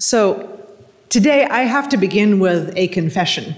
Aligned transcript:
So 0.00 0.66
today 1.10 1.44
I 1.44 1.64
have 1.64 1.90
to 1.90 1.98
begin 1.98 2.40
with 2.40 2.72
a 2.74 2.88
confession. 2.88 3.54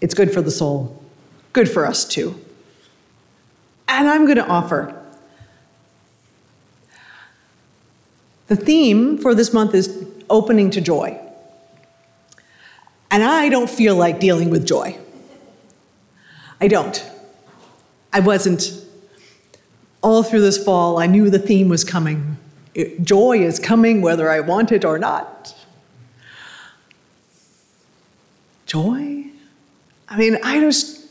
It's 0.00 0.14
good 0.14 0.32
for 0.32 0.40
the 0.40 0.50
soul, 0.50 1.04
good 1.52 1.70
for 1.70 1.84
us 1.84 2.06
too. 2.06 2.40
And 3.86 4.08
I'm 4.08 4.24
going 4.24 4.38
to 4.38 4.46
offer. 4.46 4.98
The 8.46 8.56
theme 8.56 9.18
for 9.18 9.34
this 9.34 9.52
month 9.52 9.74
is 9.74 10.06
opening 10.30 10.70
to 10.70 10.80
joy. 10.80 11.20
And 13.10 13.22
I 13.22 13.50
don't 13.50 13.68
feel 13.68 13.96
like 13.96 14.18
dealing 14.18 14.48
with 14.48 14.66
joy. 14.66 14.98
I 16.62 16.68
don't. 16.68 17.04
I 18.10 18.20
wasn't. 18.20 18.72
All 20.02 20.22
through 20.22 20.40
this 20.40 20.62
fall, 20.62 20.98
I 20.98 21.06
knew 21.06 21.28
the 21.28 21.38
theme 21.38 21.68
was 21.68 21.84
coming. 21.84 22.38
Joy 23.02 23.38
is 23.38 23.58
coming 23.58 24.02
whether 24.02 24.30
I 24.30 24.40
want 24.40 24.72
it 24.72 24.84
or 24.84 24.98
not. 24.98 25.54
Joy? 28.66 29.26
I 30.08 30.16
mean, 30.16 30.38
I 30.42 30.60
just, 30.60 31.06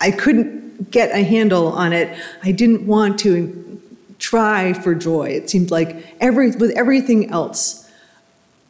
I 0.00 0.10
couldn't 0.10 0.90
get 0.90 1.10
a 1.10 1.22
handle 1.22 1.68
on 1.68 1.92
it. 1.92 2.16
I 2.42 2.52
didn't 2.52 2.86
want 2.86 3.18
to 3.20 3.80
try 4.18 4.72
for 4.72 4.94
joy. 4.94 5.28
It 5.28 5.50
seemed 5.50 5.70
like 5.70 6.04
every, 6.20 6.50
with 6.52 6.70
everything 6.76 7.30
else, 7.30 7.90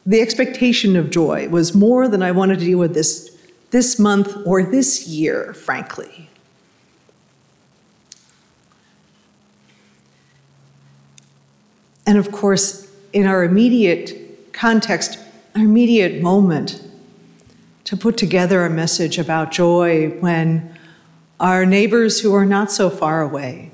the 0.05 0.21
expectation 0.21 0.95
of 0.95 1.09
joy 1.09 1.47
was 1.49 1.73
more 1.73 2.07
than 2.07 2.21
I 2.21 2.31
wanted 2.31 2.59
to 2.59 2.65
deal 2.65 2.79
with 2.79 2.93
this, 2.93 3.35
this 3.71 3.97
month 3.97 4.35
or 4.45 4.63
this 4.63 5.07
year, 5.07 5.53
frankly. 5.53 6.29
And 12.05 12.17
of 12.17 12.31
course, 12.31 12.91
in 13.11 13.25
our 13.25 13.43
immediate 13.43 14.53
context, 14.53 15.19
our 15.55 15.63
immediate 15.63 16.21
moment, 16.21 16.81
to 17.85 17.97
put 17.97 18.17
together 18.17 18.65
a 18.65 18.69
message 18.69 19.17
about 19.17 19.51
joy 19.51 20.09
when 20.19 20.77
our 21.39 21.65
neighbors 21.65 22.21
who 22.21 22.33
are 22.33 22.45
not 22.45 22.71
so 22.71 22.89
far 22.89 23.21
away 23.21 23.71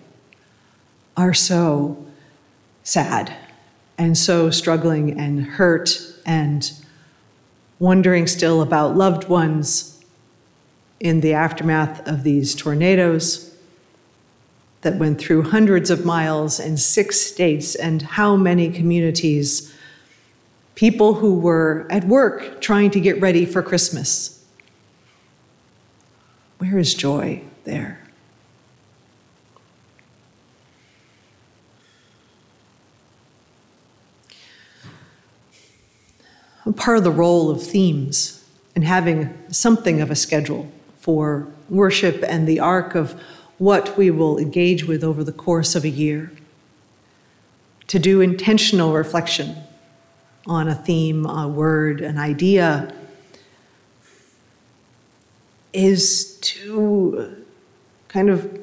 are 1.16 1.34
so 1.34 2.06
sad 2.84 3.36
and 3.98 4.18
so 4.18 4.50
struggling 4.50 5.20
and 5.20 5.44
hurt 5.44 6.02
and 6.26 6.72
wondering 7.78 8.28
still 8.28 8.62
about 8.62 8.96
loved 8.96 9.30
ones 9.30 10.04
in 11.00 11.22
the 11.22 11.34
aftermath 11.34 12.06
of 12.08 12.24
these 12.24 12.56
tornadoes 12.56 13.49
that 14.82 14.96
went 14.96 15.20
through 15.20 15.44
hundreds 15.44 15.90
of 15.90 16.06
miles 16.06 16.60
and 16.60 16.80
six 16.80 17.20
states 17.20 17.76
and 17.76 18.02
how 18.02 18.36
many 18.36 18.70
communities. 18.70 19.74
People 20.76 21.16
who 21.16 21.38
were 21.38 21.86
at 21.90 22.06
work 22.06 22.62
trying 22.62 22.90
to 22.92 23.00
get 23.00 23.20
ready 23.20 23.46
for 23.46 23.62
Christmas. 23.62 24.46
Where 26.60 26.78
is 26.78 26.94
joy 26.94 27.44
there? 27.66 28.00
part 36.74 36.98
of 36.98 37.04
the 37.04 37.12
role 37.12 37.50
of 37.50 37.64
themes 37.64 38.44
and 38.76 38.84
having 38.84 39.38
something 39.52 40.02
of 40.02 40.12
a 40.12 40.16
schedule 40.16 40.72
for 41.00 41.48
worship 41.70 42.24
and 42.28 42.48
the 42.48 42.60
arc 42.60 42.96
of 42.96 43.22
what 43.60 43.96
we 43.98 44.10
will 44.10 44.40
engage 44.40 44.86
with 44.86 45.04
over 45.04 45.24
the 45.24 45.32
course 45.32 45.76
of 45.76 45.84
a 45.84 45.90
year. 45.90 46.32
To 47.88 48.00
do 48.00 48.22
intentional 48.22 48.94
reflection 48.94 49.56
on 50.48 50.68
a 50.68 50.76
theme, 50.76 51.26
a 51.26 51.48
word, 51.48 52.02
an 52.02 52.18
idea 52.18 52.94
is 55.74 56.40
to 56.40 57.46
kind 58.08 58.30
of 58.30 58.60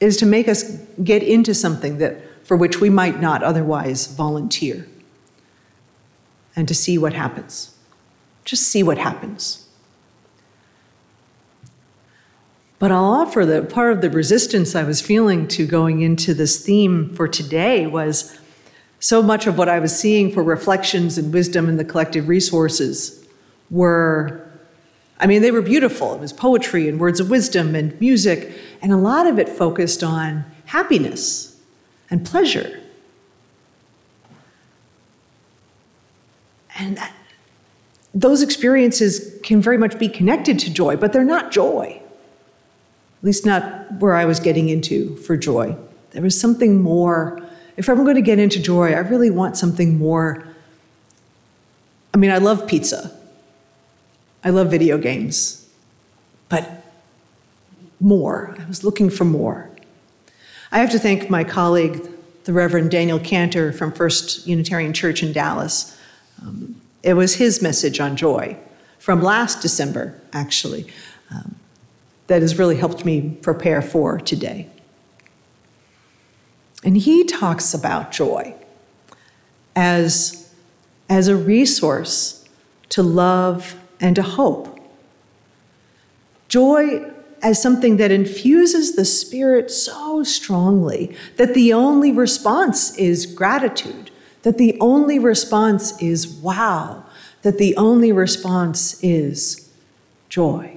is 0.00 0.16
to 0.18 0.26
make 0.26 0.48
us 0.48 0.78
get 1.02 1.22
into 1.22 1.54
something 1.54 1.98
that 1.98 2.20
for 2.46 2.56
which 2.56 2.80
we 2.80 2.90
might 2.90 3.20
not 3.20 3.42
otherwise 3.42 4.06
volunteer 4.06 4.86
and 6.54 6.68
to 6.68 6.74
see 6.74 6.98
what 6.98 7.14
happens. 7.14 7.76
Just 8.44 8.64
see 8.64 8.82
what 8.82 8.98
happens. 8.98 9.66
But 12.84 12.92
I'll 12.92 13.14
offer 13.14 13.46
that 13.46 13.70
part 13.70 13.92
of 13.92 14.02
the 14.02 14.10
resistance 14.10 14.74
I 14.74 14.82
was 14.82 15.00
feeling 15.00 15.48
to 15.48 15.66
going 15.66 16.02
into 16.02 16.34
this 16.34 16.62
theme 16.62 17.14
for 17.14 17.26
today 17.26 17.86
was 17.86 18.38
so 19.00 19.22
much 19.22 19.46
of 19.46 19.56
what 19.56 19.70
I 19.70 19.78
was 19.78 19.98
seeing 19.98 20.30
for 20.30 20.42
reflections 20.42 21.16
and 21.16 21.32
wisdom 21.32 21.70
in 21.70 21.78
the 21.78 21.84
collective 21.86 22.28
resources 22.28 23.26
were, 23.70 24.46
I 25.18 25.26
mean, 25.26 25.40
they 25.40 25.50
were 25.50 25.62
beautiful. 25.62 26.12
It 26.12 26.20
was 26.20 26.34
poetry 26.34 26.86
and 26.86 27.00
words 27.00 27.20
of 27.20 27.30
wisdom 27.30 27.74
and 27.74 27.98
music, 28.02 28.52
and 28.82 28.92
a 28.92 28.98
lot 28.98 29.26
of 29.26 29.38
it 29.38 29.48
focused 29.48 30.04
on 30.04 30.44
happiness 30.66 31.58
and 32.10 32.22
pleasure. 32.22 32.82
And 36.76 36.98
that, 36.98 37.14
those 38.12 38.42
experiences 38.42 39.40
can 39.42 39.62
very 39.62 39.78
much 39.78 39.98
be 39.98 40.10
connected 40.10 40.58
to 40.58 40.70
joy, 40.70 40.98
but 40.98 41.14
they're 41.14 41.24
not 41.24 41.50
joy. 41.50 42.02
At 43.24 43.26
least 43.26 43.46
not 43.46 43.90
where 44.00 44.12
I 44.12 44.26
was 44.26 44.38
getting 44.38 44.68
into 44.68 45.16
for 45.16 45.34
joy. 45.34 45.74
There 46.10 46.20
was 46.20 46.38
something 46.38 46.82
more. 46.82 47.40
If 47.78 47.88
I'm 47.88 48.04
going 48.04 48.16
to 48.16 48.20
get 48.20 48.38
into 48.38 48.60
joy, 48.60 48.92
I 48.92 48.98
really 48.98 49.30
want 49.30 49.56
something 49.56 49.96
more. 49.96 50.46
I 52.12 52.18
mean, 52.18 52.30
I 52.30 52.36
love 52.36 52.66
pizza. 52.66 53.18
I 54.44 54.50
love 54.50 54.70
video 54.70 54.98
games. 54.98 55.66
But 56.50 56.84
more. 57.98 58.54
I 58.60 58.68
was 58.68 58.84
looking 58.84 59.08
for 59.08 59.24
more. 59.24 59.70
I 60.70 60.80
have 60.80 60.90
to 60.90 60.98
thank 60.98 61.30
my 61.30 61.44
colleague, 61.44 62.06
the 62.44 62.52
Reverend 62.52 62.90
Daniel 62.90 63.18
Kanter 63.18 63.74
from 63.74 63.90
First 63.90 64.46
Unitarian 64.46 64.92
Church 64.92 65.22
in 65.22 65.32
Dallas, 65.32 65.98
um, 66.42 66.78
it 67.02 67.14
was 67.14 67.36
his 67.36 67.62
message 67.62 68.00
on 68.00 68.16
joy 68.16 68.58
from 68.98 69.22
last 69.22 69.62
December, 69.62 70.20
actually, 70.34 70.92
um, 71.30 71.56
that 72.26 72.42
has 72.42 72.58
really 72.58 72.76
helped 72.76 73.04
me 73.04 73.36
prepare 73.42 73.82
for 73.82 74.18
today. 74.18 74.68
And 76.82 76.96
he 76.96 77.24
talks 77.24 77.74
about 77.74 78.12
joy 78.12 78.54
as, 79.74 80.52
as 81.08 81.28
a 81.28 81.36
resource 81.36 82.46
to 82.90 83.02
love 83.02 83.76
and 84.00 84.16
to 84.16 84.22
hope. 84.22 84.78
Joy 86.48 87.10
as 87.42 87.60
something 87.60 87.96
that 87.98 88.10
infuses 88.10 88.96
the 88.96 89.04
spirit 89.04 89.70
so 89.70 90.22
strongly 90.22 91.16
that 91.36 91.54
the 91.54 91.72
only 91.72 92.12
response 92.12 92.96
is 92.96 93.26
gratitude 93.26 94.10
that 94.44 94.58
the 94.58 94.76
only 94.78 95.18
response 95.18 96.00
is 96.00 96.28
wow, 96.28 97.04
that 97.42 97.58
the 97.58 97.74
only 97.76 98.12
response 98.12 99.02
is 99.02 99.72
joy. 100.28 100.73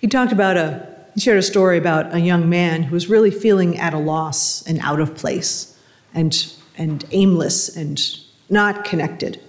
He 0.00 0.06
talked 0.06 0.32
about 0.32 0.56
a, 0.56 0.86
he 1.14 1.20
shared 1.20 1.38
a 1.38 1.42
story 1.42 1.78
about 1.78 2.14
a 2.14 2.20
young 2.20 2.48
man 2.48 2.84
who 2.84 2.94
was 2.94 3.08
really 3.08 3.30
feeling 3.30 3.78
at 3.78 3.94
a 3.94 3.98
loss 3.98 4.66
and 4.66 4.78
out 4.80 5.00
of 5.00 5.16
place 5.16 5.78
and, 6.14 6.52
and 6.76 7.04
aimless 7.10 7.74
and 7.76 8.00
not 8.48 8.84
connected. 8.84 9.40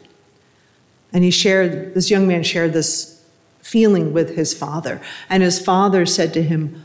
And 1.14 1.24
he 1.24 1.32
shared, 1.32 1.94
this 1.94 2.10
young 2.10 2.28
man 2.28 2.44
shared 2.44 2.74
this 2.74 3.24
feeling 3.62 4.14
with 4.14 4.36
his 4.36 4.54
father. 4.54 5.02
And 5.30 5.44
his 5.44 5.60
father 5.60 6.06
said 6.06 6.34
to 6.34 6.44
him, 6.44 6.84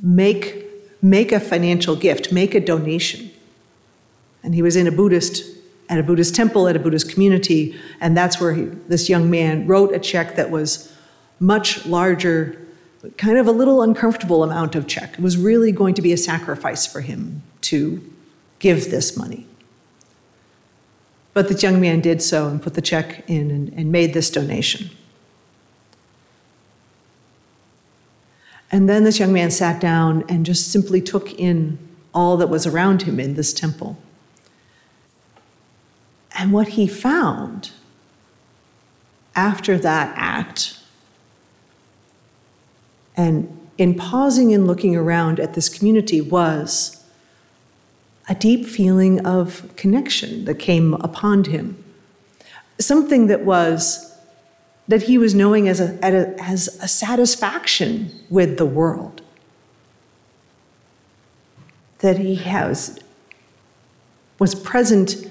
Make, 0.00 0.64
make 1.02 1.32
a 1.32 1.40
financial 1.40 1.96
gift, 1.96 2.32
make 2.32 2.54
a 2.54 2.60
donation. 2.60 3.30
And 4.42 4.54
he 4.54 4.62
was 4.62 4.76
in 4.76 4.86
a 4.86 4.92
Buddhist, 4.92 5.42
at 5.88 5.98
a 5.98 6.02
Buddhist 6.02 6.34
temple, 6.34 6.68
at 6.68 6.76
a 6.76 6.78
Buddhist 6.78 7.10
community, 7.10 7.76
and 8.00 8.16
that's 8.16 8.40
where 8.40 8.54
he, 8.54 8.62
this 8.62 9.08
young 9.08 9.28
man 9.28 9.66
wrote 9.66 9.92
a 9.92 9.98
check 9.98 10.36
that 10.36 10.50
was 10.50 10.94
much 11.40 11.86
larger, 11.86 12.60
kind 13.16 13.38
of 13.38 13.46
a 13.46 13.52
little 13.52 13.82
uncomfortable 13.82 14.42
amount 14.42 14.74
of 14.74 14.86
check. 14.86 15.14
It 15.14 15.20
was 15.20 15.36
really 15.36 15.72
going 15.72 15.94
to 15.94 16.02
be 16.02 16.12
a 16.12 16.16
sacrifice 16.16 16.86
for 16.86 17.00
him 17.00 17.42
to 17.62 18.02
give 18.58 18.90
this 18.90 19.16
money. 19.16 19.46
But 21.32 21.48
the 21.48 21.54
young 21.54 21.80
man 21.80 22.00
did 22.00 22.20
so 22.20 22.48
and 22.48 22.60
put 22.60 22.74
the 22.74 22.82
check 22.82 23.22
in 23.28 23.50
and, 23.50 23.68
and 23.72 23.92
made 23.92 24.14
this 24.14 24.30
donation. 24.30 24.90
And 28.70 28.88
then 28.88 29.04
this 29.04 29.18
young 29.18 29.32
man 29.32 29.50
sat 29.50 29.80
down 29.80 30.24
and 30.28 30.44
just 30.44 30.70
simply 30.70 31.00
took 31.00 31.32
in 31.34 31.78
all 32.12 32.36
that 32.36 32.48
was 32.48 32.66
around 32.66 33.02
him 33.02 33.18
in 33.20 33.34
this 33.34 33.52
temple. 33.52 33.98
And 36.38 36.52
what 36.52 36.68
he 36.68 36.86
found 36.86 37.70
after 39.34 39.78
that 39.78 40.12
act, 40.16 40.77
and 43.18 43.52
in 43.76 43.94
pausing 43.94 44.54
and 44.54 44.66
looking 44.66 44.96
around 44.96 45.40
at 45.40 45.54
this 45.54 45.68
community, 45.68 46.20
was 46.20 47.04
a 48.28 48.34
deep 48.34 48.64
feeling 48.64 49.24
of 49.26 49.74
connection 49.76 50.44
that 50.44 50.54
came 50.54 50.94
upon 50.94 51.44
him. 51.44 51.82
Something 52.78 53.26
that 53.26 53.44
was 53.44 54.04
that 54.86 55.02
he 55.02 55.18
was 55.18 55.34
knowing 55.34 55.68
as 55.68 55.80
a, 55.80 55.98
as 56.02 56.68
a 56.80 56.88
satisfaction 56.88 58.10
with 58.30 58.56
the 58.56 58.64
world. 58.64 59.20
That 61.98 62.18
he 62.18 62.36
has 62.36 62.98
was 64.38 64.54
present 64.54 65.26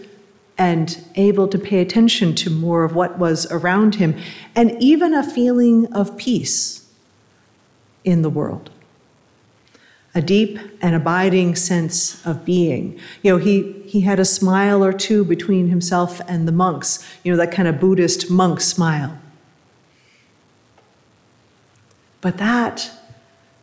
and 0.60 1.04
able 1.16 1.48
to 1.48 1.58
pay 1.58 1.80
attention 1.80 2.36
to 2.36 2.50
more 2.50 2.84
of 2.84 2.94
what 2.94 3.18
was 3.18 3.50
around 3.52 3.96
him, 3.96 4.16
and 4.56 4.76
even 4.82 5.14
a 5.14 5.24
feeling 5.24 5.92
of 5.94 6.18
peace 6.18 6.87
in 8.04 8.22
the 8.22 8.30
world 8.30 8.70
a 10.18 10.22
deep 10.22 10.58
and 10.82 10.96
abiding 10.96 11.56
sense 11.56 12.26
of 12.26 12.44
being. 12.44 13.00
You 13.22 13.34
know, 13.34 13.38
he, 13.38 13.74
he 13.86 14.02
had 14.02 14.20
a 14.20 14.26
smile 14.26 14.84
or 14.84 14.92
two 14.92 15.24
between 15.24 15.68
himself 15.70 16.20
and 16.28 16.48
the 16.48 16.52
monks, 16.52 17.08
you 17.24 17.32
know, 17.32 17.38
that 17.38 17.52
kind 17.52 17.68
of 17.68 17.80
Buddhist 17.80 18.28
monk 18.28 18.60
smile. 18.60 19.20
But 22.20 22.38
that, 22.40 22.90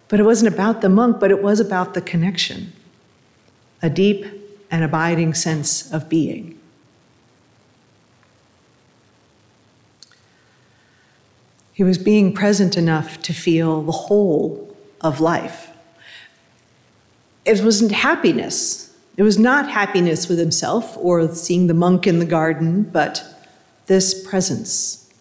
but 0.06 0.20
it 0.20 0.22
wasn't 0.22 0.54
about 0.54 0.80
the 0.80 0.88
monk, 0.88 1.18
but 1.18 1.32
it 1.32 1.42
was 1.42 1.58
about 1.58 1.94
the 1.94 2.00
connection, 2.00 2.72
a 3.82 3.90
deep 3.90 4.24
and 4.70 4.84
abiding 4.84 5.34
sense 5.34 5.92
of 5.92 6.08
being. 6.08 6.60
He 11.74 11.84
was 11.84 11.98
being 11.98 12.32
present 12.32 12.76
enough 12.76 13.20
to 13.22 13.34
feel 13.34 13.82
the 13.82 13.92
whole 13.92 14.74
of 15.02 15.20
life 15.20 15.72
it 17.44 17.62
wasn't 17.62 17.92
happiness. 17.92 18.94
It 19.16 19.22
was 19.22 19.38
not 19.38 19.68
happiness 19.70 20.28
with 20.28 20.38
himself 20.38 20.96
or 20.96 21.32
seeing 21.34 21.66
the 21.66 21.74
monk 21.74 22.06
in 22.06 22.18
the 22.18 22.24
garden, 22.24 22.84
but 22.84 23.24
this 23.86 24.26
presence. 24.26 25.12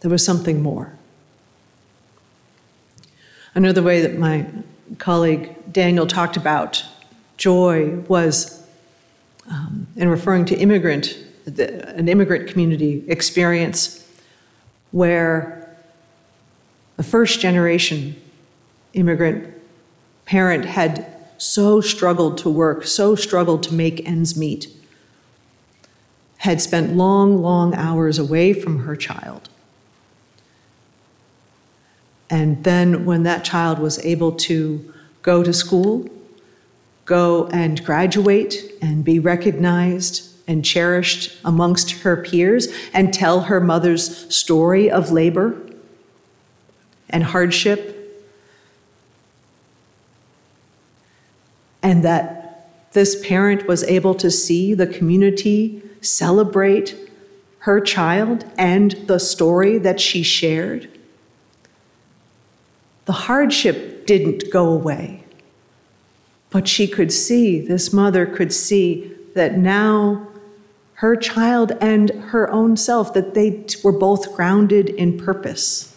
There 0.00 0.10
was 0.10 0.24
something 0.24 0.62
more. 0.62 0.92
Another 3.54 3.82
way 3.82 4.00
that 4.00 4.18
my 4.18 4.46
colleague 4.98 5.54
Daniel 5.72 6.06
talked 6.06 6.36
about 6.36 6.84
joy 7.36 7.96
was 8.08 8.64
um, 9.50 9.88
in 9.96 10.08
referring 10.08 10.44
to 10.46 10.56
immigrant, 10.56 11.18
the, 11.44 11.88
an 11.96 12.08
immigrant 12.08 12.48
community 12.48 13.04
experience 13.08 14.07
where 14.90 15.76
the 16.96 17.02
first 17.02 17.40
generation 17.40 18.16
immigrant 18.94 19.54
parent 20.24 20.64
had 20.64 21.06
so 21.38 21.80
struggled 21.80 22.36
to 22.38 22.50
work, 22.50 22.84
so 22.84 23.14
struggled 23.14 23.62
to 23.62 23.74
make 23.74 24.06
ends 24.06 24.36
meet, 24.36 24.68
had 26.38 26.60
spent 26.60 26.96
long, 26.96 27.40
long 27.40 27.74
hours 27.74 28.18
away 28.18 28.52
from 28.52 28.80
her 28.80 28.96
child. 28.96 29.48
And 32.30 32.62
then, 32.64 33.06
when 33.06 33.22
that 33.22 33.44
child 33.44 33.78
was 33.78 33.98
able 34.04 34.32
to 34.32 34.92
go 35.22 35.42
to 35.42 35.52
school, 35.52 36.08
go 37.06 37.46
and 37.46 37.82
graduate 37.84 38.70
and 38.82 39.02
be 39.04 39.18
recognized 39.18 40.27
and 40.48 40.64
cherished 40.64 41.38
amongst 41.44 41.90
her 42.02 42.16
peers, 42.16 42.66
and 42.92 43.14
tell 43.14 43.42
her 43.42 43.60
mother's 43.60 44.34
story 44.34 44.90
of 44.90 45.12
labor 45.12 45.56
and 47.10 47.22
hardship 47.22 47.94
and 51.82 52.04
that 52.04 52.70
this 52.92 53.24
parent 53.26 53.66
was 53.66 53.84
able 53.84 54.14
to 54.14 54.30
see 54.30 54.74
the 54.74 54.86
community 54.86 55.82
celebrate 56.00 56.96
her 57.60 57.80
child 57.80 58.44
and 58.56 58.92
the 59.06 59.18
story 59.18 59.78
that 59.78 60.00
she 60.00 60.22
shared. 60.22 60.88
The 63.04 63.12
hardship 63.12 64.06
didn't 64.06 64.50
go 64.50 64.68
away, 64.70 65.24
but 66.50 66.68
she 66.68 66.86
could 66.86 67.12
see, 67.12 67.60
this 67.60 67.92
mother 67.92 68.26
could 68.26 68.52
see 68.52 69.12
that 69.34 69.56
now 69.56 70.27
her 70.98 71.14
child 71.14 71.70
and 71.80 72.10
her 72.10 72.50
own 72.50 72.76
self, 72.76 73.14
that 73.14 73.34
they 73.34 73.64
were 73.84 73.92
both 73.92 74.34
grounded 74.34 74.88
in 74.88 75.16
purpose. 75.16 75.96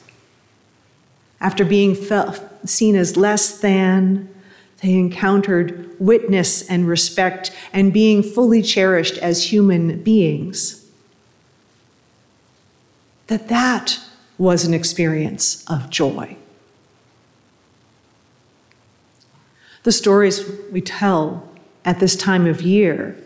After 1.40 1.66
being 1.66 1.96
felt, 1.96 2.40
seen 2.70 2.96
as 2.96 3.18
less 3.18 3.60
than, 3.60 4.30
they 4.84 4.94
encountered 4.94 5.96
witness 6.00 6.62
and 6.70 6.88
respect 6.88 7.52
and 7.74 7.92
being 7.92 8.22
fully 8.22 8.62
cherished 8.62 9.18
as 9.18 9.52
human 9.52 10.04
beings. 10.04 10.86
That 13.26 13.48
that 13.48 14.00
was 14.38 14.66
an 14.66 14.74
experience 14.76 15.66
of 15.68 15.90
joy. 15.90 16.38
The 19.82 19.92
stories 19.92 20.48
we 20.72 20.82
tell 20.82 21.50
at 21.86 22.00
this 22.00 22.16
time 22.16 22.46
of 22.46 22.62
year, 22.62 23.18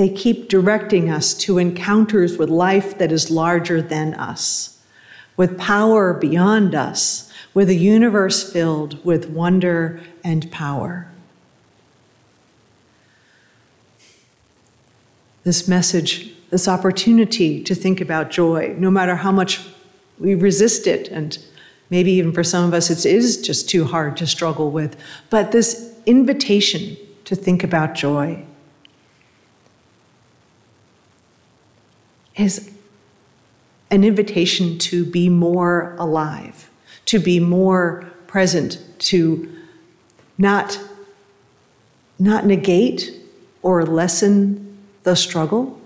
they 0.00 0.08
keep 0.08 0.48
directing 0.48 1.10
us 1.10 1.34
to 1.34 1.58
encounters 1.58 2.38
with 2.38 2.48
life 2.48 2.96
that 2.96 3.12
is 3.12 3.30
larger 3.30 3.82
than 3.82 4.14
us, 4.14 4.78
with 5.36 5.58
power 5.58 6.14
beyond 6.14 6.74
us, 6.74 7.30
with 7.52 7.68
a 7.68 7.74
universe 7.74 8.50
filled 8.50 9.04
with 9.04 9.28
wonder 9.28 10.00
and 10.24 10.50
power. 10.50 11.06
This 15.44 15.68
message, 15.68 16.32
this 16.48 16.66
opportunity 16.66 17.62
to 17.62 17.74
think 17.74 18.00
about 18.00 18.30
joy, 18.30 18.74
no 18.78 18.90
matter 18.90 19.16
how 19.16 19.32
much 19.32 19.60
we 20.18 20.34
resist 20.34 20.86
it, 20.86 21.08
and 21.08 21.36
maybe 21.90 22.10
even 22.12 22.32
for 22.32 22.42
some 22.42 22.66
of 22.66 22.72
us 22.72 22.88
it 22.88 23.04
is 23.04 23.42
just 23.42 23.68
too 23.68 23.84
hard 23.84 24.16
to 24.16 24.26
struggle 24.26 24.70
with, 24.70 24.96
but 25.28 25.52
this 25.52 25.94
invitation 26.06 26.96
to 27.26 27.36
think 27.36 27.62
about 27.62 27.94
joy 27.94 28.46
is 32.36 32.70
an 33.90 34.04
invitation 34.04 34.78
to 34.78 35.04
be 35.04 35.28
more 35.28 35.94
alive 35.98 36.70
to 37.10 37.18
be 37.18 37.40
more 37.40 38.08
present, 38.28 38.80
to 38.98 39.52
not, 40.38 40.80
not 42.20 42.46
negate 42.46 43.10
or 43.62 43.84
lessen 43.84 44.78
the 45.02 45.16
struggle, 45.16 45.80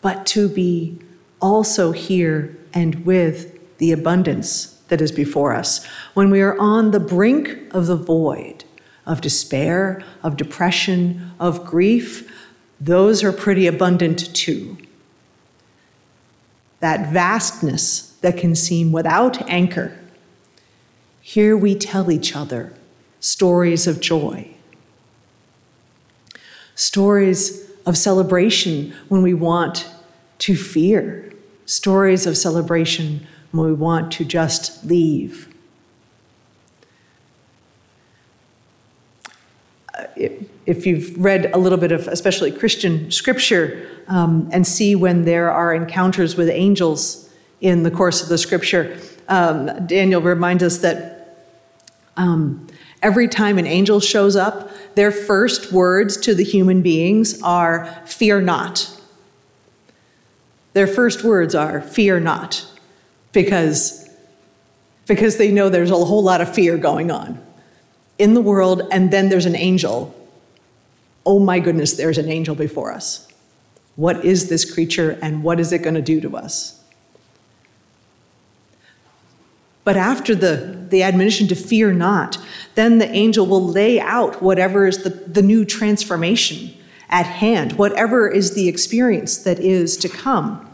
but 0.00 0.26
to 0.26 0.48
be 0.48 0.98
also 1.40 1.92
here 1.92 2.58
and 2.74 3.06
with 3.06 3.78
the 3.78 3.92
abundance 3.92 4.82
that 4.88 5.00
is 5.00 5.12
before 5.12 5.54
us. 5.54 5.86
When 6.14 6.30
we 6.30 6.40
are 6.40 6.58
on 6.58 6.90
the 6.90 6.98
brink 6.98 7.56
of 7.72 7.86
the 7.86 7.94
void, 7.94 8.64
of 9.06 9.20
despair, 9.20 10.02
of 10.24 10.36
depression, 10.36 11.30
of 11.38 11.64
grief, 11.64 12.28
those 12.80 13.22
are 13.22 13.32
pretty 13.32 13.68
abundant 13.68 14.34
too. 14.34 14.76
That 16.80 17.12
vastness 17.12 18.16
that 18.20 18.36
can 18.36 18.54
seem 18.54 18.92
without 18.92 19.48
anchor 19.48 19.98
here 21.26 21.56
we 21.56 21.74
tell 21.74 22.12
each 22.12 22.36
other 22.36 22.72
stories 23.18 23.88
of 23.88 24.00
joy, 24.00 24.48
stories 26.76 27.68
of 27.84 27.98
celebration 27.98 28.94
when 29.08 29.22
we 29.22 29.34
want 29.34 29.90
to 30.38 30.54
fear, 30.54 31.32
stories 31.64 32.26
of 32.26 32.36
celebration 32.36 33.26
when 33.50 33.66
we 33.66 33.72
want 33.72 34.12
to 34.12 34.24
just 34.24 34.84
leave. 34.84 35.52
If 40.16 40.86
you've 40.86 41.16
read 41.22 41.50
a 41.54 41.58
little 41.58 41.78
bit 41.78 41.92
of, 41.92 42.08
especially 42.08 42.50
Christian 42.52 43.10
scripture, 43.10 43.88
um, 44.08 44.48
and 44.52 44.66
see 44.66 44.94
when 44.94 45.24
there 45.24 45.50
are 45.50 45.74
encounters 45.74 46.36
with 46.36 46.48
angels 46.48 47.30
in 47.60 47.82
the 47.82 47.90
course 47.90 48.22
of 48.22 48.28
the 48.28 48.38
scripture, 48.38 48.98
um, 49.28 49.86
Daniel 49.86 50.20
reminds 50.20 50.62
us 50.62 50.78
that 50.78 51.46
um, 52.16 52.66
every 53.02 53.28
time 53.28 53.58
an 53.58 53.66
angel 53.66 54.00
shows 54.00 54.36
up, 54.36 54.70
their 54.94 55.10
first 55.10 55.72
words 55.72 56.16
to 56.18 56.34
the 56.34 56.44
human 56.44 56.82
beings 56.82 57.40
are, 57.42 57.86
Fear 58.06 58.42
not. 58.42 58.92
Their 60.72 60.86
first 60.86 61.24
words 61.24 61.54
are, 61.54 61.80
Fear 61.80 62.20
not, 62.20 62.66
because, 63.32 64.08
because 65.06 65.38
they 65.38 65.50
know 65.50 65.68
there's 65.68 65.90
a 65.90 65.96
whole 65.96 66.22
lot 66.22 66.40
of 66.40 66.54
fear 66.54 66.76
going 66.76 67.10
on 67.10 67.45
in 68.18 68.34
the 68.34 68.40
world, 68.40 68.82
and 68.90 69.10
then 69.10 69.28
there's 69.28 69.46
an 69.46 69.56
angel. 69.56 70.14
Oh 71.24 71.38
my 71.38 71.58
goodness, 71.58 71.92
there's 71.94 72.18
an 72.18 72.30
angel 72.30 72.54
before 72.54 72.92
us. 72.92 73.28
What 73.96 74.24
is 74.24 74.48
this 74.48 74.70
creature, 74.70 75.18
and 75.22 75.42
what 75.42 75.60
is 75.60 75.72
it 75.72 75.78
going 75.78 75.94
to 75.94 76.02
do 76.02 76.20
to 76.20 76.36
us? 76.36 76.82
But 79.84 79.96
after 79.96 80.34
the, 80.34 80.86
the 80.90 81.04
admonition 81.04 81.46
to 81.46 81.54
fear 81.54 81.92
not, 81.92 82.38
then 82.74 82.98
the 82.98 83.08
angel 83.08 83.46
will 83.46 83.64
lay 83.64 84.00
out 84.00 84.42
whatever 84.42 84.86
is 84.86 85.04
the, 85.04 85.10
the 85.10 85.42
new 85.42 85.64
transformation 85.64 86.74
at 87.08 87.24
hand, 87.24 87.74
whatever 87.74 88.28
is 88.28 88.54
the 88.54 88.66
experience 88.66 89.38
that 89.38 89.60
is 89.60 89.96
to 89.98 90.08
come. 90.08 90.68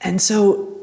And 0.00 0.20
so 0.20 0.80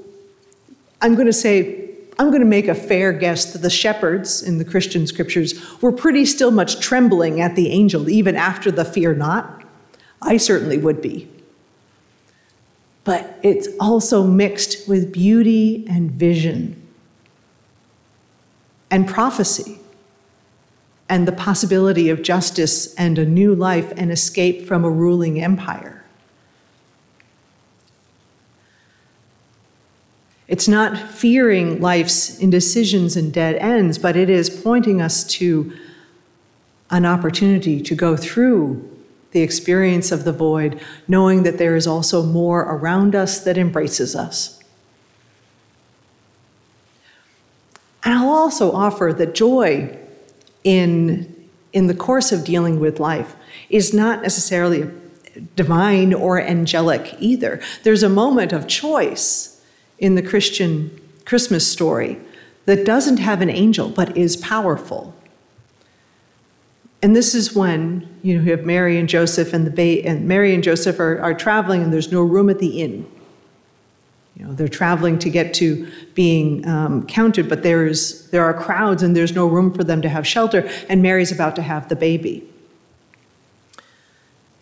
I'm 1.02 1.16
going 1.16 1.28
to 1.28 1.34
say, 1.34 1.85
I'm 2.18 2.30
going 2.30 2.42
to 2.42 2.48
make 2.48 2.68
a 2.68 2.76
fair 2.76 3.12
guess 3.12 3.52
that 3.52 3.62
the 3.62 3.70
shepherds 3.70 4.42
in 4.42 4.58
the 4.58 4.66
Christian 4.66 5.06
scriptures 5.06 5.54
were 5.82 5.92
pretty 5.92 6.26
still 6.26 6.52
much 6.52 6.80
trembling 6.80 7.42
at 7.42 7.56
the 7.56 7.70
angel, 7.70 8.10
even 8.10 8.36
after 8.36 8.72
the 8.72 8.86
fear 8.86 9.14
not. 9.14 9.64
I 10.22 10.38
certainly 10.38 10.78
would 10.78 11.02
be. 11.02 11.28
But 13.04 13.38
it's 13.44 13.68
also 13.80 14.24
mixed 14.24 14.88
with 14.88 15.12
beauty 15.12 15.86
and 15.88 16.10
vision 16.10 16.82
and 18.90 19.08
prophecy 19.08 19.80
and 21.10 21.28
the 21.28 21.34
possibility 21.34 22.10
of 22.10 22.24
justice 22.24 22.96
and 22.96 23.20
a 23.20 23.26
new 23.26 23.54
life 23.54 23.92
and 23.98 24.12
escape 24.12 24.66
from 24.66 24.86
a 24.86 24.90
ruling 24.90 25.42
empire. 25.42 26.05
It's 30.48 30.68
not 30.68 30.98
fearing 30.98 31.82
life's 31.82 32.38
indecisions 32.40 33.16
and 33.16 33.34
dead 33.34 33.56
ends, 33.56 33.98
but 33.98 34.16
it 34.16 34.30
is 34.30 34.50
pointing 34.50 35.02
us 35.02 35.24
to 35.36 35.74
an 36.92 37.06
opportunity 37.06 37.82
to 37.82 37.96
go 37.96 38.16
through 38.16 38.92
the 39.32 39.42
experience 39.42 40.12
of 40.12 40.24
the 40.24 40.32
void, 40.32 40.80
knowing 41.08 41.44
that 41.44 41.58
there 41.58 41.76
is 41.76 41.88
also 41.88 42.24
more 42.24 42.62
around 42.62 43.16
us 43.16 43.44
that 43.44 43.58
embraces 43.58 44.16
us. 44.16 44.60
And 48.04 48.14
I'll 48.14 48.30
also 48.30 48.72
offer 48.72 49.14
that 49.18 49.34
joy 49.34 49.98
in, 50.64 51.50
in 51.74 51.88
the 51.88 51.96
course 51.96 52.32
of 52.32 52.46
dealing 52.46 52.80
with 52.80 53.00
life 53.00 53.36
is 53.70 53.94
not 53.94 54.22
necessarily 54.22 54.90
divine 55.56 56.14
or 56.14 56.40
angelic 56.40 57.16
either. 57.20 57.60
There's 57.84 58.04
a 58.04 58.10
moment 58.10 58.54
of 58.54 58.68
choice 58.68 59.55
in 60.00 60.16
the 60.16 60.22
Christian 60.22 61.00
Christmas 61.26 61.70
story 61.70 62.20
that 62.66 62.86
doesn't 62.86 63.18
have 63.18 63.42
an 63.42 63.50
angel 63.50 63.90
but 63.90 64.16
is 64.18 64.38
powerful. 64.38 65.14
And 67.02 67.16
this 67.16 67.36
is 67.36 67.54
when 67.54 68.08
you 68.24 68.36
know 68.36 68.44
you 68.44 68.52
have 68.52 68.66
Mary 68.66 68.98
and 68.98 69.08
Joseph 69.08 69.54
and 69.54 69.68
the 69.68 69.72
ba- 69.72 70.08
and 70.08 70.28
Mary 70.28 70.54
and 70.54 70.64
Joseph 70.64 71.00
are, 71.00 71.20
are 71.22 71.34
traveling 71.34 71.84
and 71.84 71.94
there's 71.94 72.12
no 72.12 72.22
room 72.22 72.50
at 72.50 72.60
the 72.60 72.82
inn. 72.82 73.10
You 74.36 74.46
know 74.46 74.54
they're 74.54 74.68
traveling 74.68 75.20
to 75.20 75.30
get 75.30 75.54
to 75.56 75.90
being 76.14 76.68
um, 76.68 77.06
counted, 77.06 77.48
but 77.48 77.64
there 77.64 77.86
is 77.86 78.30
there 78.32 78.44
are 78.44 78.54
crowds 78.54 79.04
and 79.04 79.16
there's 79.16 79.34
no 79.34 79.46
room 79.46 79.74
for 79.74 79.84
them 79.84 80.02
to 80.02 80.10
have 80.10 80.26
shelter. 80.26 80.68
And 80.90 81.02
Mary's 81.02 81.32
about 81.32 81.56
to 81.58 81.62
have 81.62 81.90
the 81.90 81.96
baby. 81.96 82.50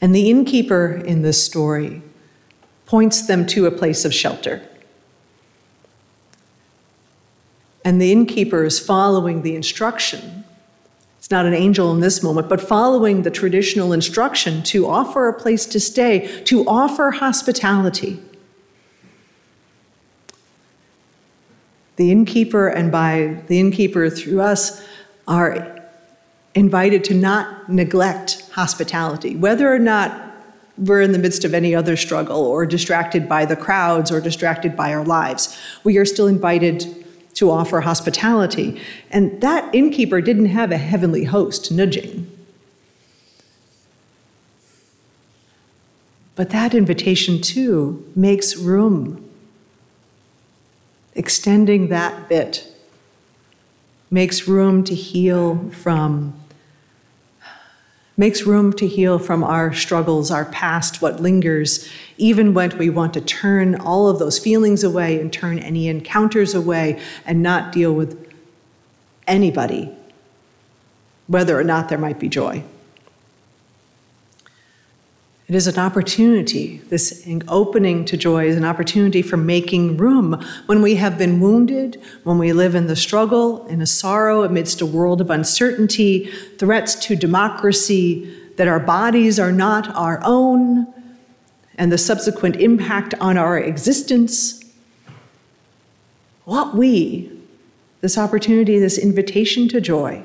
And 0.02 0.14
the 0.14 0.30
innkeeper 0.30 1.02
in 1.06 1.22
this 1.22 1.42
story 1.42 2.02
points 2.86 3.26
them 3.26 3.46
to 3.48 3.66
a 3.66 3.72
place 3.72 4.04
of 4.04 4.14
shelter. 4.14 4.62
And 7.86 8.02
the 8.02 8.12
innkeeper 8.12 8.64
is 8.64 8.80
following 8.80 9.42
the 9.42 9.56
instruction. 9.56 10.46
It's 11.18 11.32
not 11.32 11.46
an 11.46 11.54
angel 11.54 11.92
in 11.94 12.00
this 12.00 12.22
moment, 12.22 12.50
but 12.50 12.62
following 12.62 13.24
the 13.24 13.32
traditional 13.32 13.94
instruction 13.94 14.64
to 14.64 14.88
offer 14.88 15.28
a 15.28 15.34
place 15.34 15.66
to 15.68 15.80
stay, 15.80 16.44
to 16.44 16.68
offer 16.68 17.12
hospitality. 17.12 18.20
The 21.96 22.12
innkeeper, 22.12 22.68
and 22.68 22.92
by 22.92 23.42
the 23.48 23.60
innkeeper 23.60 24.10
through 24.10 24.42
us, 24.42 24.84
are 25.28 25.80
invited 26.56 27.04
to 27.06 27.14
not 27.14 27.70
neglect 27.70 28.50
hospitality, 28.52 29.36
whether 29.36 29.74
or 29.74 29.80
not 29.80 30.32
we're 30.78 31.02
in 31.02 31.12
the 31.12 31.20
midst 31.20 31.46
of 31.46 31.54
any 31.54 31.76
other 31.76 31.96
struggle 31.96 32.46
or 32.46 32.66
distracted 32.66 33.30
by 33.30 33.46
the 33.46 33.56
crowds 33.56 34.12
or 34.12 34.20
distracted 34.20 34.76
by 34.76 34.94
our 34.94 35.06
lives. 35.06 35.58
We 35.84 35.98
are 35.98 36.06
still 36.06 36.28
invited 36.28 37.03
to 37.36 37.50
offer 37.50 37.82
hospitality. 37.82 38.80
And 39.10 39.42
that 39.42 39.74
innkeeper 39.74 40.22
didn't 40.22 40.48
have 40.48 40.72
a 40.72 40.78
heavenly 40.78 41.26
host 41.26 41.72
nudging. 41.72 42.30
But 46.36 46.50
that 46.50 46.74
invitation, 46.74 47.42
too, 47.42 48.12
makes 48.16 48.58
room. 48.58 49.30
Extending 51.16 51.90
that 51.90 52.28
bit 52.28 52.68
makes 54.10 54.48
room 54.48 54.84
to 54.84 54.96
heal 54.96 55.70
from 55.70 56.40
makes 58.16 58.44
room 58.44 58.72
to 58.74 58.88
heal 58.88 59.18
from 59.18 59.44
our 59.44 59.74
struggles, 59.74 60.30
our 60.30 60.46
past, 60.46 61.02
what 61.02 61.20
lingers, 61.20 61.90
even 62.18 62.54
when 62.54 62.78
we 62.78 62.90
want 62.90 63.14
to 63.14 63.22
turn 63.22 63.76
all 63.76 64.08
of 64.08 64.20
those 64.20 64.38
feelings 64.38 64.84
away 64.84 65.20
and 65.20 65.34
turn 65.34 65.58
any 65.60 65.88
encounters 65.88 66.54
away 66.54 67.02
and 67.26 67.42
not 67.42 67.72
deal 67.72 67.94
with 67.94 68.32
anybody, 69.26 69.90
whether 71.28 71.58
or 71.58 71.64
not 71.64 71.90
there 71.90 71.98
might 71.98 72.20
be 72.20 72.30
joy. 72.30 72.64
It 75.48 75.56
is 75.56 75.68
an 75.68 75.78
opportunity. 75.78 76.78
This 76.90 77.28
opening 77.50 78.06
to 78.06 78.16
joy 78.16 78.48
is 78.48 78.56
an 78.56 78.64
opportunity 78.64 79.22
for 79.22 79.36
making 79.36 79.98
room 79.98 80.42
when 80.68 80.82
we 80.82 80.96
have 80.96 81.18
been 81.18 81.42
wounded, 81.42 82.02
when 82.24 82.38
we 82.38 82.54
live 82.54 82.76
in 82.76 82.88
the 82.88 82.96
struggle, 82.96 83.66
in 83.68 83.82
a 83.82 83.86
sorrow 83.86 84.44
amidst 84.44 84.80
a 84.80 84.86
world 84.86 85.20
of 85.20 85.30
uncertainty, 85.30 86.32
threats 86.58 86.96
to 87.08 87.16
democracy, 87.18 88.34
that 88.56 88.70
our 88.70 88.80
bodies 88.80 89.38
are 89.38 89.52
not 89.52 89.94
our 89.96 90.22
own, 90.24 90.88
and 91.78 91.92
the 91.92 91.98
subsequent 91.98 92.56
impact 92.56 93.14
on 93.16 93.38
our 93.38 93.58
existence. 93.58 94.64
What 96.46 96.74
we, 96.76 97.32
this 98.00 98.18
opportunity, 98.18 98.80
this 98.80 98.98
invitation 98.98 99.68
to 99.70 99.82
joy, 99.82 100.24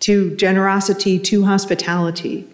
to 0.00 0.34
generosity, 0.36 1.18
to 1.18 1.44
hospitality, 1.44 2.48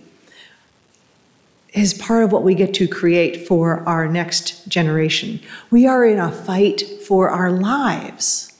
is 1.81 1.95
part 1.95 2.25
of 2.25 2.33
what 2.33 2.43
we 2.43 2.55
get 2.55 2.75
to 2.75 2.87
create 2.87 3.47
for 3.47 3.81
our 3.89 4.07
next 4.07 4.69
generation. 4.69 5.41
We 5.71 5.87
are 5.87 6.05
in 6.05 6.19
a 6.19 6.31
fight 6.31 6.83
for 7.07 7.31
our 7.31 7.51
lives. 7.51 8.53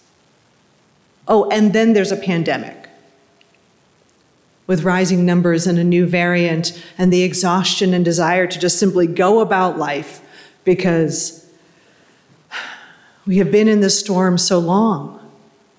Oh, 1.29 1.49
and 1.51 1.73
then 1.73 1.93
there's 1.93 2.13
a 2.13 2.17
pandemic 2.17 2.89
with 4.67 4.85
rising 4.85 5.27
numbers 5.27 5.67
and 5.67 5.79
a 5.79 5.85
new 5.85 6.07
variant 6.07 6.81
and 6.97 7.13
the 7.13 7.23
exhaustion 7.23 7.93
and 7.93 8.05
desire 8.05 8.47
to 8.47 8.59
just 8.59 8.79
simply 8.79 9.07
go 9.07 9.41
about 9.41 9.77
life 9.77 10.21
because 10.65 11.51
we 13.27 13.39
have 13.39 13.51
been 13.51 13.69
in 13.69 13.81
this 13.81 13.99
storm 13.99 14.39
so 14.39 14.59
long 14.59 15.19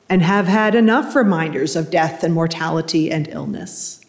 and 0.10 0.22
have 0.22 0.48
had 0.48 0.76
enough 0.76 1.16
reminders 1.16 1.78
of 1.78 1.90
death 1.90 2.24
and 2.24 2.34
mortality 2.34 3.10
and 3.10 3.30
illness. 3.30 4.01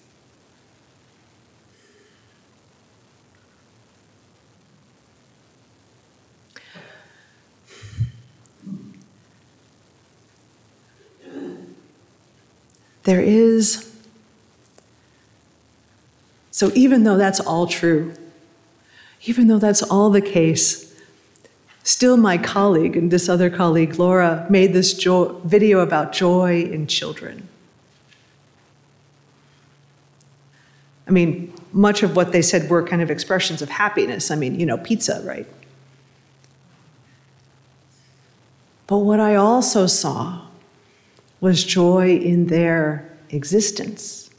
There 13.04 13.20
is. 13.20 13.88
So, 16.50 16.70
even 16.74 17.04
though 17.04 17.16
that's 17.16 17.40
all 17.40 17.66
true, 17.66 18.14
even 19.24 19.48
though 19.48 19.58
that's 19.58 19.82
all 19.82 20.10
the 20.10 20.20
case, 20.20 20.94
still 21.82 22.16
my 22.16 22.38
colleague 22.38 22.96
and 22.96 23.10
this 23.10 23.28
other 23.28 23.50
colleague, 23.50 23.98
Laura, 23.98 24.46
made 24.50 24.72
this 24.72 24.94
jo- 24.94 25.40
video 25.44 25.80
about 25.80 26.12
joy 26.12 26.62
in 26.62 26.86
children. 26.86 27.48
I 31.06 31.10
mean, 31.10 31.52
much 31.72 32.02
of 32.02 32.14
what 32.14 32.32
they 32.32 32.42
said 32.42 32.70
were 32.70 32.82
kind 32.82 33.02
of 33.02 33.10
expressions 33.10 33.62
of 33.62 33.68
happiness. 33.70 34.30
I 34.30 34.36
mean, 34.36 34.58
you 34.58 34.66
know, 34.66 34.78
pizza, 34.78 35.22
right? 35.24 35.46
But 38.86 38.98
what 38.98 39.20
I 39.20 39.34
also 39.34 39.86
saw 39.86 40.42
was 41.42 41.64
joy 41.64 42.16
in 42.16 42.46
their 42.46 43.04
existence, 43.30 44.30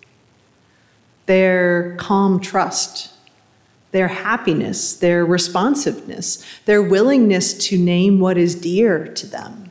their 1.25 1.95
calm 1.98 2.39
trust, 2.39 3.12
their 3.91 4.07
happiness, 4.07 4.95
their 4.95 5.25
responsiveness, 5.25 6.43
their 6.65 6.81
willingness 6.81 7.53
to 7.55 7.77
name 7.77 8.22
what 8.22 8.38
is 8.38 8.55
dear 8.55 9.05
to 9.05 9.27
them. 9.27 9.69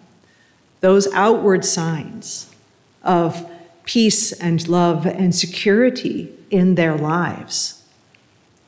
Those 0.81 1.11
outward 1.15 1.65
signs 1.65 2.55
of 3.03 3.51
peace 3.85 4.33
and 4.33 4.69
love 4.69 5.07
and 5.07 5.35
security 5.35 6.33
in 6.51 6.75
their 6.75 6.97
lives. 6.97 7.83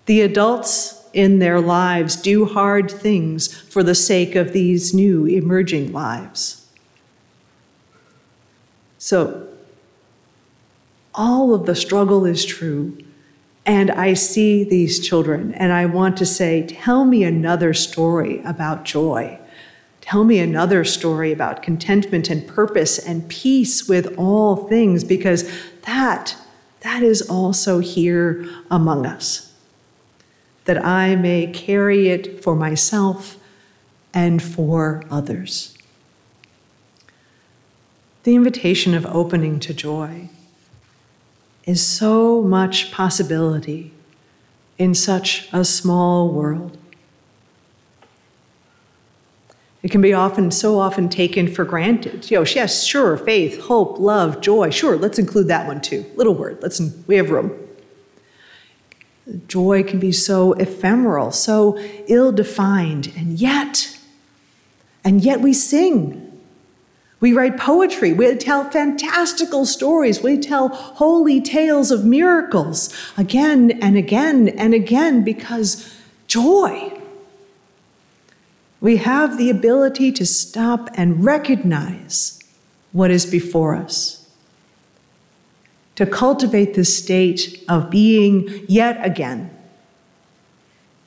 The 0.06 0.23
adults 0.23 1.06
in 1.12 1.38
their 1.38 1.61
lives 1.61 2.16
do 2.16 2.47
hard 2.47 2.90
things 2.90 3.52
for 3.52 3.83
the 3.83 3.94
sake 3.94 4.35
of 4.35 4.54
these 4.54 4.94
new 4.94 5.26
emerging 5.26 5.92
lives. 5.92 6.63
So, 9.04 9.46
all 11.14 11.52
of 11.52 11.66
the 11.66 11.75
struggle 11.75 12.25
is 12.25 12.42
true. 12.42 12.96
And 13.66 13.90
I 13.90 14.14
see 14.14 14.64
these 14.64 14.99
children, 15.06 15.52
and 15.52 15.75
I 15.75 15.84
want 15.84 16.16
to 16.16 16.25
say, 16.25 16.66
Tell 16.66 17.04
me 17.04 17.23
another 17.23 17.75
story 17.75 18.40
about 18.44 18.87
joy. 18.87 19.38
Tell 20.00 20.25
me 20.25 20.38
another 20.38 20.84
story 20.84 21.32
about 21.32 21.62
contentment 21.62 22.30
and 22.30 22.49
purpose 22.49 22.99
and 22.99 23.28
peace 23.28 23.87
with 23.87 24.16
all 24.16 24.68
things, 24.68 25.04
because 25.04 25.50
that, 25.82 26.34
that 26.80 27.02
is 27.02 27.20
also 27.28 27.80
here 27.80 28.49
among 28.70 29.04
us. 29.04 29.52
That 30.64 30.82
I 30.82 31.14
may 31.14 31.49
carry 31.49 32.08
it 32.08 32.42
for 32.42 32.56
myself 32.56 33.37
and 34.14 34.42
for 34.42 35.04
others. 35.11 35.74
The 38.25 38.35
invitation 38.35 38.95
of 38.95 39.04
opening 39.07 39.61
to 39.61 39.75
joy 39.75 40.31
is 41.64 41.87
so 41.87 42.40
much 42.40 42.90
possibility 42.90 43.93
in 44.78 44.95
such 44.95 45.49
a 45.52 45.62
small 45.62 46.31
world. 46.31 46.78
It 49.83 49.90
can 49.90 50.00
be 50.00 50.14
often, 50.14 50.50
so 50.50 50.78
often 50.78 51.11
taken 51.11 51.52
for 51.52 51.66
granted. 51.66 52.31
You 52.31 52.38
know, 52.38 52.47
yes, 52.47 52.85
sure, 52.85 53.19
faith, 53.19 53.61
hope, 53.61 53.99
love, 53.99 54.40
joy. 54.40 54.71
Sure, 54.71 54.97
let's 54.97 55.19
include 55.19 55.49
that 55.49 55.66
one 55.66 55.83
too. 55.83 56.07
Little 56.16 56.35
word. 56.35 56.59
Let's. 56.62 56.81
We 57.07 57.16
have 57.16 57.28
room. 57.28 57.52
Joy 59.47 59.83
can 59.83 60.00
be 60.00 60.12
so 60.12 60.54
ephemeral, 60.54 61.31
so 61.31 61.78
ill-defined, 62.09 63.12
and 63.16 63.38
yet, 63.38 63.99
and 65.04 65.23
yet 65.23 65.40
we 65.40 65.52
sing. 65.52 66.24
We 67.25 67.33
write 67.33 67.57
poetry. 67.57 68.12
We 68.12 68.35
tell 68.35 68.71
fantastical 68.71 69.64
stories. 69.64 70.23
We 70.23 70.37
tell 70.37 70.69
holy 70.69 71.40
tales 71.40 71.90
of 71.90 72.04
miracles 72.04 72.95
again 73.16 73.78
and 73.81 73.97
again 73.97 74.50
and 74.50 74.75
again 74.75 75.25
because 75.25 75.90
joy 76.26 76.93
we 78.78 78.99
have 78.99 79.38
the 79.38 79.49
ability 79.49 80.12
to 80.12 80.26
stop 80.26 80.90
and 80.93 81.25
recognize 81.25 82.40
what 82.93 83.11
is 83.11 83.25
before 83.25 83.75
us. 83.75 84.28
To 85.95 86.04
cultivate 86.04 86.75
the 86.75 86.85
state 86.85 87.64
of 87.71 87.88
being 87.88 88.66
yet 88.69 88.99
again 89.02 89.50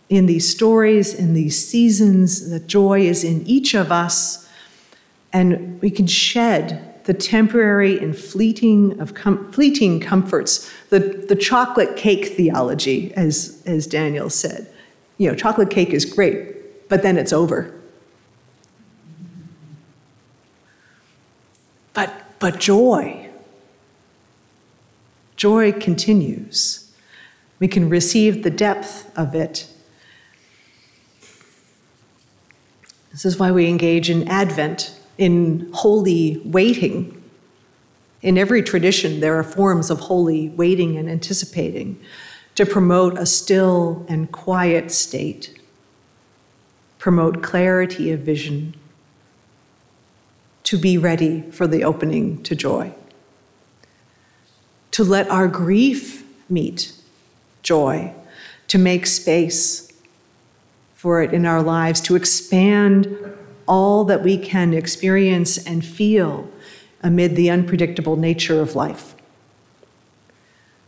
in 0.10 0.26
these 0.26 0.50
stories, 0.50 1.14
in 1.14 1.36
these 1.36 1.64
seasons, 1.64 2.50
the 2.50 2.60
joy 2.60 3.02
is 3.02 3.24
in 3.24 3.46
each 3.46 3.76
of 3.76 3.92
us, 3.92 4.47
and 5.34 5.82
we 5.82 5.90
can 5.90 6.08
shed 6.08 7.06
the 7.06 7.14
temporary 7.14 7.98
and 8.00 8.18
fleeting 8.18 9.00
of 9.00 9.14
com- 9.14 9.52
fleeting 9.52 10.00
comforts, 10.00 10.72
the, 10.90 11.00
the 11.00 11.36
chocolate 11.36 11.96
cake 11.96 12.26
theology, 12.36 13.14
as, 13.16 13.64
as 13.66 13.88
Daniel 13.88 14.30
said. 14.30 14.68
You 15.18 15.30
know, 15.30 15.36
chocolate 15.36 15.70
cake 15.70 15.90
is 15.90 16.04
great, 16.06 16.90
but 16.90 17.04
then 17.04 17.18
it's 17.18 17.32
over. 17.32 17.74
But, 21.94 22.14
but 22.40 22.60
joy, 22.60 23.30
joy 25.38 25.72
continues. 25.72 26.94
We 27.60 27.68
can 27.68 27.90
receive 27.90 28.44
the 28.44 28.52
depth 28.52 29.12
of 29.18 29.34
it. 29.34 29.68
This 33.12 33.26
is 33.26 33.40
why 33.40 33.52
we 33.52 33.68
engage 33.68 34.10
in 34.12 34.28
Advent, 34.28 34.97
in 35.18 35.70
holy 35.74 36.42
waiting. 36.46 37.24
In 38.22 38.38
every 38.38 38.62
tradition, 38.62 39.20
there 39.20 39.38
are 39.38 39.44
forms 39.44 39.90
of 39.90 40.02
holy 40.02 40.50
waiting 40.50 40.98
and 40.98 41.10
anticipating 41.10 42.00
to 42.56 42.66
promote 42.66 43.18
a 43.18 43.26
still 43.26 44.06
and 44.10 44.32
quiet 44.32 44.92
state 44.92 45.58
promote 46.98 47.44
clarity 47.44 48.12
of 48.12 48.20
vision, 48.22 48.76
to 50.64 50.78
be 50.78 50.98
ready 50.98 51.42
for 51.52 51.68
the 51.68 51.84
opening 51.84 52.42
to 52.44 52.56
joy, 52.56 52.94
to 54.92 55.04
let 55.04 55.30
our 55.30 55.48
grief 55.48 56.26
meet 56.50 56.92
joy, 57.64 58.14
to 58.68 58.78
make 58.78 59.06
space 59.06 59.90
for 60.94 61.22
it 61.22 61.34
in 61.34 61.46
our 61.46 61.62
lives, 61.62 62.02
to 62.02 62.16
expand 62.16 63.08
all 63.68 64.04
that 64.06 64.24
we 64.24 64.38
can 64.38 64.74
experience 64.74 65.58
and 65.58 65.86
feel 65.86 66.50
amid 67.04 67.36
the 67.36 67.50
unpredictable 67.50 68.16
nature 68.16 68.60
of 68.60 68.76
life. 68.76 69.16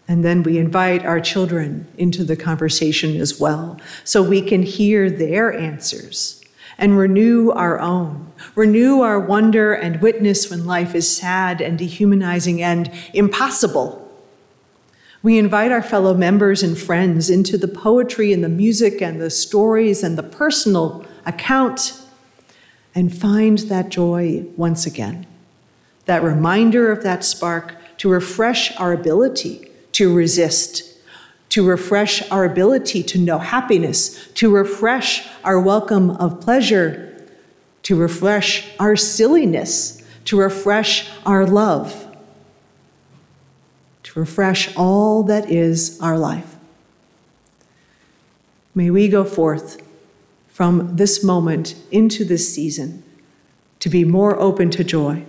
And 0.07 0.25
then 0.25 0.41
we 0.41 0.57
invite 0.57 1.05
our 1.05 1.19
children 1.19 1.87
into 1.97 2.23
the 2.23 2.35
conversation 2.35 3.15
as 3.17 3.39
well, 3.39 3.79
so 4.03 4.23
we 4.23 4.41
can 4.41 4.63
hear 4.63 5.09
their 5.09 5.53
answers 5.53 6.43
and 6.79 6.97
renew 6.97 7.51
our 7.51 7.79
own, 7.79 8.31
renew 8.55 9.01
our 9.01 9.19
wonder 9.19 9.73
and 9.73 10.01
witness 10.01 10.49
when 10.49 10.65
life 10.65 10.95
is 10.95 11.15
sad 11.15 11.61
and 11.61 11.77
dehumanizing 11.77 12.61
and 12.61 12.89
impossible. 13.13 14.05
We 15.21 15.37
invite 15.37 15.71
our 15.71 15.83
fellow 15.83 16.13
members 16.13 16.63
and 16.63 16.77
friends 16.77 17.29
into 17.29 17.57
the 17.57 17.67
poetry 17.67 18.31
and 18.31 18.43
the 18.43 18.49
music 18.49 19.01
and 19.01 19.19
the 19.19 19.29
stories 19.29 20.01
and 20.01 20.17
the 20.17 20.23
personal 20.23 21.05
account 21.25 22.01
and 22.99 23.17
find 23.17 23.59
that 23.59 23.87
joy 23.87 24.45
once 24.57 24.85
again, 24.85 25.25
that 26.03 26.21
reminder 26.21 26.91
of 26.91 27.01
that 27.01 27.23
spark 27.23 27.77
to 27.97 28.09
refresh 28.09 28.77
our 28.77 28.91
ability 28.91 29.71
to 29.93 30.13
resist, 30.13 30.97
to 31.47 31.65
refresh 31.65 32.29
our 32.29 32.43
ability 32.43 33.01
to 33.01 33.17
know 33.17 33.37
happiness, 33.37 34.27
to 34.33 34.53
refresh 34.53 35.25
our 35.45 35.57
welcome 35.57 36.11
of 36.11 36.41
pleasure, 36.41 37.25
to 37.83 37.95
refresh 37.95 38.69
our 38.81 38.97
silliness, 38.97 40.03
to 40.25 40.37
refresh 40.37 41.09
our 41.25 41.45
love, 41.45 42.13
to 44.03 44.19
refresh 44.19 44.75
all 44.75 45.23
that 45.23 45.49
is 45.49 45.97
our 46.01 46.17
life. 46.17 46.57
May 48.75 48.89
we 48.89 49.07
go 49.07 49.23
forth 49.23 49.88
from 50.59 50.97
this 50.97 51.23
moment 51.23 51.73
into 51.89 52.25
this 52.25 52.53
season 52.53 53.01
to 53.79 53.87
be 53.87 54.03
more 54.03 54.37
open 54.41 54.69
to 54.69 54.83
joy. 54.83 55.23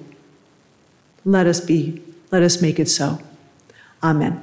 Let 1.25 1.47
us 1.47 1.61
be, 1.61 2.03
let 2.33 2.43
us 2.43 2.61
make 2.61 2.81
it 2.81 2.89
so. 2.89 3.21
Amen. 4.03 4.39